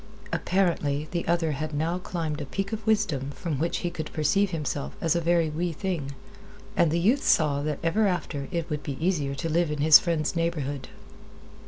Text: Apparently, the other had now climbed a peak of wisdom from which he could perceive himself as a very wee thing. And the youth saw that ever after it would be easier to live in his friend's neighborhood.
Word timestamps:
Apparently, 0.33 1.07
the 1.11 1.27
other 1.27 1.51
had 1.51 1.75
now 1.75 1.99
climbed 1.99 2.41
a 2.41 2.45
peak 2.47 2.73
of 2.73 2.83
wisdom 2.87 3.29
from 3.35 3.59
which 3.59 3.77
he 3.85 3.91
could 3.91 4.11
perceive 4.13 4.49
himself 4.49 4.95
as 4.99 5.15
a 5.15 5.21
very 5.21 5.47
wee 5.51 5.71
thing. 5.73 6.13
And 6.75 6.89
the 6.89 6.97
youth 6.97 7.21
saw 7.21 7.61
that 7.61 7.77
ever 7.83 8.07
after 8.07 8.47
it 8.49 8.67
would 8.67 8.81
be 8.81 8.97
easier 8.99 9.35
to 9.35 9.47
live 9.47 9.69
in 9.69 9.77
his 9.81 9.99
friend's 9.99 10.35
neighborhood. 10.35 10.87